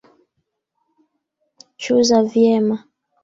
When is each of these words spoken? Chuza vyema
Chuza 1.81 2.17
vyema 2.31 2.75